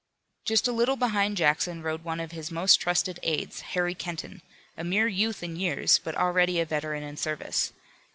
Just 0.45 0.67
a 0.67 0.71
little 0.71 0.95
behind 0.95 1.37
Jackson 1.37 1.83
rode 1.83 2.03
one 2.03 2.19
of 2.19 2.31
his 2.31 2.49
most 2.49 2.77
trusted 2.77 3.19
aides, 3.21 3.61
Harry 3.77 3.93
Kenton, 3.93 4.41
a 4.75 4.83
mere 4.83 5.07
youth 5.07 5.43
in 5.43 5.55
years, 5.55 5.99
but 6.03 6.15
already 6.15 6.59
a 6.59 6.65
veteran 6.65 7.03
in 7.03 7.17
service. 7.17 7.71